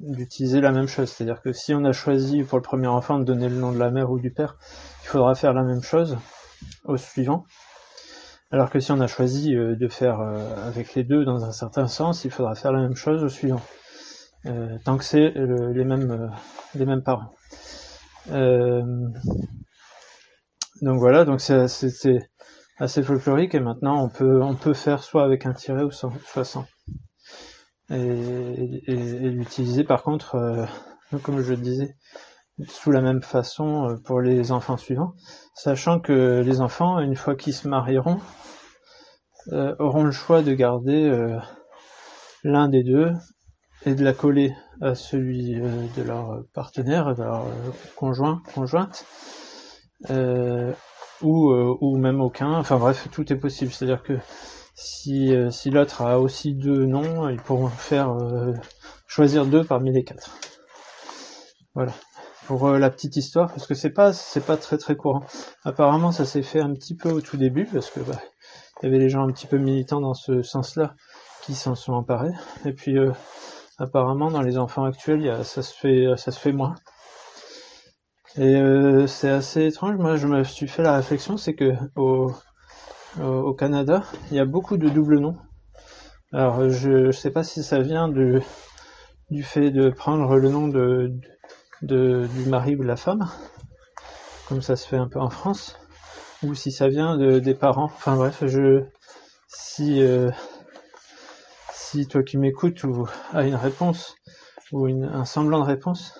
d'utiliser 0.00 0.60
la 0.60 0.72
même 0.72 0.88
chose. 0.88 1.08
C'est-à-dire 1.08 1.40
que 1.40 1.52
si 1.52 1.72
on 1.72 1.84
a 1.84 1.92
choisi 1.92 2.42
pour 2.42 2.58
le 2.58 2.62
premier 2.62 2.88
enfant 2.88 3.20
de 3.20 3.24
donner 3.24 3.48
le 3.48 3.54
nom 3.54 3.70
de 3.70 3.78
la 3.78 3.92
mère 3.92 4.10
ou 4.10 4.18
du 4.18 4.32
père, 4.32 4.56
il 5.04 5.06
faudra 5.06 5.36
faire 5.36 5.54
la 5.54 5.62
même 5.62 5.82
chose 5.82 6.18
au 6.84 6.96
suivant. 6.96 7.44
Alors 8.50 8.70
que 8.70 8.80
si 8.80 8.90
on 8.90 9.00
a 9.00 9.06
choisi 9.06 9.54
euh, 9.54 9.76
de 9.76 9.86
faire 9.86 10.20
euh, 10.20 10.68
avec 10.68 10.94
les 10.94 11.04
deux 11.04 11.24
dans 11.24 11.44
un 11.44 11.52
certain 11.52 11.86
sens, 11.86 12.24
il 12.24 12.32
faudra 12.32 12.56
faire 12.56 12.72
la 12.72 12.80
même 12.80 12.96
chose 12.96 13.22
au 13.22 13.28
suivant. 13.28 13.62
Tant 14.84 14.98
que 14.98 15.04
c'est 15.04 15.30
les 15.30 15.84
mêmes 15.84 16.32
les 16.74 16.84
mêmes 16.84 17.04
parents. 17.04 17.30
Donc 20.82 20.98
voilà, 20.98 21.24
donc 21.24 21.40
c'est 21.40 21.64
assez 22.78 23.02
folklorique 23.02 23.54
et 23.54 23.60
maintenant 23.60 24.04
on 24.04 24.08
peut 24.08 24.42
on 24.42 24.54
peut 24.54 24.74
faire 24.74 25.02
soit 25.02 25.24
avec 25.24 25.46
un 25.46 25.54
tiret 25.54 25.82
ou 25.84 25.90
sans, 25.90 26.12
soit 26.26 26.44
sans. 26.44 26.66
Et, 27.90 28.82
et, 28.86 29.30
l'utiliser 29.30 29.84
par 29.84 30.02
contre, 30.02 30.66
comme 31.22 31.40
je 31.40 31.50
le 31.50 31.60
disais, 31.60 31.96
sous 32.68 32.90
la 32.90 33.00
même 33.00 33.22
façon 33.22 33.98
pour 34.04 34.20
les 34.20 34.52
enfants 34.52 34.76
suivants, 34.76 35.14
sachant 35.54 36.00
que 36.00 36.42
les 36.44 36.60
enfants, 36.60 36.98
une 37.00 37.16
fois 37.16 37.34
qu'ils 37.34 37.54
se 37.54 37.68
marieront, 37.68 38.20
euh, 39.48 39.74
auront 39.80 40.04
le 40.04 40.12
choix 40.12 40.42
de 40.42 40.52
garder 40.52 41.04
euh, 41.08 41.36
l'un 42.44 42.68
des 42.68 42.84
deux 42.84 43.10
et 43.84 43.94
de 43.96 44.04
la 44.04 44.12
coller 44.12 44.54
à 44.80 44.94
celui 44.94 45.56
euh, 45.56 45.86
de 45.96 46.02
leur 46.02 46.44
partenaire, 46.54 47.14
de 47.16 47.22
leur 47.22 47.46
conjoint, 47.96 48.40
conjointe, 48.54 49.04
ou, 50.10 51.52
ou 51.52 51.96
même 51.96 52.20
aucun. 52.20 52.52
Enfin 52.58 52.78
bref, 52.78 53.08
tout 53.12 53.32
est 53.32 53.36
possible. 53.36 53.72
C'est-à-dire 53.72 54.02
que 54.02 54.18
si, 54.74 55.34
si 55.50 55.70
l'autre 55.70 56.02
a 56.02 56.20
aussi 56.20 56.54
deux 56.54 56.86
noms, 56.86 57.28
ils 57.28 57.40
pourront 57.40 57.68
faire 57.68 58.16
choisir 59.06 59.46
deux 59.46 59.64
parmi 59.64 59.92
les 59.92 60.04
quatre. 60.04 60.36
Voilà 61.74 61.92
pour 62.46 62.70
la 62.70 62.90
petite 62.90 63.16
histoire 63.16 63.50
parce 63.52 63.66
que 63.66 63.74
c'est 63.74 63.90
pas 63.90 64.12
c'est 64.12 64.44
pas 64.44 64.56
très 64.56 64.78
très 64.78 64.96
courant. 64.96 65.24
Apparemment 65.64 66.12
ça 66.12 66.24
s'est 66.24 66.42
fait 66.42 66.60
un 66.60 66.72
petit 66.72 66.94
peu 66.94 67.10
au 67.10 67.20
tout 67.20 67.36
début 67.36 67.66
parce 67.66 67.90
que 67.90 68.00
bah, 68.00 68.20
il 68.80 68.86
y 68.86 68.88
avait 68.88 68.98
les 68.98 69.08
gens 69.08 69.22
un 69.22 69.32
petit 69.32 69.46
peu 69.46 69.58
militants 69.58 70.00
dans 70.00 70.14
ce 70.14 70.42
sens-là 70.42 70.94
qui 71.42 71.54
s'en 71.54 71.74
sont 71.74 71.92
emparés. 71.92 72.34
Et 72.64 72.72
puis 72.72 72.98
euh, 72.98 73.12
apparemment 73.78 74.30
dans 74.30 74.42
les 74.42 74.58
enfants 74.58 74.84
actuels, 74.84 75.44
ça 75.44 75.62
se 75.62 75.74
fait 75.74 76.06
ça 76.16 76.30
se 76.30 76.38
fait 76.38 76.52
moins. 76.52 76.74
Et 78.36 78.56
euh, 78.56 79.06
c'est 79.06 79.30
assez 79.30 79.66
étrange. 79.66 79.96
Moi, 79.96 80.16
je 80.16 80.26
me 80.26 80.42
suis 80.44 80.68
fait 80.68 80.82
la 80.82 80.96
réflexion, 80.96 81.36
c'est 81.36 81.54
que 81.54 81.74
au, 81.96 82.32
au 83.20 83.52
Canada, 83.52 84.04
il 84.30 84.36
y 84.36 84.40
a 84.40 84.44
beaucoup 84.44 84.76
de 84.76 84.88
doubles 84.88 85.18
noms. 85.18 85.36
Alors, 86.32 86.70
je, 86.70 87.10
sais 87.10 87.30
pas 87.30 87.44
si 87.44 87.62
ça 87.62 87.80
vient 87.80 88.08
de, 88.08 88.40
du 89.30 89.42
fait 89.42 89.70
de 89.70 89.90
prendre 89.90 90.36
le 90.36 90.48
nom 90.48 90.66
de, 90.66 91.12
de, 91.82 92.26
du 92.26 92.48
mari 92.48 92.74
ou 92.74 92.82
de 92.82 92.88
la 92.88 92.96
femme, 92.96 93.28
comme 94.48 94.62
ça 94.62 94.76
se 94.76 94.88
fait 94.88 94.96
un 94.96 95.08
peu 95.08 95.20
en 95.20 95.28
France, 95.28 95.78
ou 96.42 96.54
si 96.54 96.72
ça 96.72 96.88
vient 96.88 97.18
de, 97.18 97.38
des 97.38 97.52
parents. 97.52 97.84
Enfin 97.84 98.16
bref, 98.16 98.44
je 98.46 98.82
si 99.46 100.02
euh, 100.02 100.30
si 101.70 102.06
toi 102.06 102.22
qui 102.22 102.38
m'écoutes 102.38 102.82
ou 102.84 103.06
as 103.34 103.42
une 103.42 103.54
réponse 103.54 104.16
ou 104.72 104.88
une, 104.88 105.04
un 105.04 105.26
semblant 105.26 105.60
de 105.60 105.66
réponse 105.66 106.18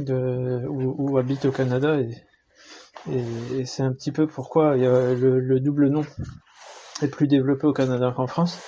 de 0.00 0.64
ou 0.68 1.18
habite 1.18 1.44
au 1.44 1.52
Canada 1.52 1.98
et, 2.00 3.64
c'est 3.64 3.82
un 3.82 3.92
petit 3.92 4.12
peu 4.12 4.26
pourquoi 4.26 4.76
le, 4.76 5.60
double 5.60 5.88
nom 5.88 6.04
est 7.00 7.08
plus 7.08 7.28
développé 7.28 7.66
au 7.66 7.72
Canada 7.72 8.12
qu'en 8.14 8.26
France. 8.26 8.58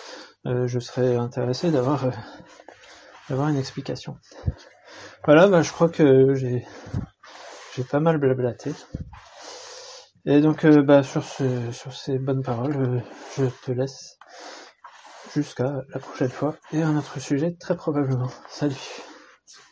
Euh, 0.47 0.67
je 0.67 0.79
serais 0.79 1.17
intéressé 1.17 1.71
d'avoir 1.71 2.07
euh, 2.07 3.49
une 3.49 3.59
explication. 3.59 4.17
Voilà, 5.25 5.49
bah, 5.49 5.63
je 5.63 5.71
crois 5.71 5.91
que 5.91 6.35
j'ai 6.35 6.65
pas 7.91 8.01
mal 8.01 8.19
blablaté. 8.19 8.73
Et 10.25 10.41
donc, 10.41 10.65
euh, 10.65 10.83
bah, 10.83 11.03
sur, 11.03 11.25
ce, 11.25 11.73
sur 11.73 11.93
ces 11.93 12.19
bonnes 12.19 12.43
paroles, 12.43 13.03
je 13.37 13.45
te 13.65 13.73
laisse 13.73 14.17
jusqu'à 15.35 15.83
la 15.93 16.01
prochaine 16.01 16.31
fois 16.31 16.57
et 16.73 16.83
un 16.83 16.97
autre 16.97 17.21
sujet 17.21 17.57
très 17.59 17.77
probablement. 17.77 18.31
Salut 18.49 19.03